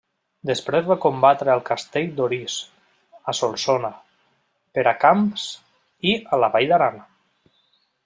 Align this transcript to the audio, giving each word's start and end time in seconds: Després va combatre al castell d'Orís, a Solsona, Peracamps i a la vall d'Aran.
Després 0.49 0.85
va 0.91 0.95
combatre 1.03 1.53
al 1.55 1.61
castell 1.67 2.07
d'Orís, 2.21 2.57
a 3.33 3.37
Solsona, 3.41 3.93
Peracamps 4.79 5.47
i 6.13 6.19
a 6.39 6.45
la 6.45 6.55
vall 6.57 6.71
d'Aran. 6.75 7.03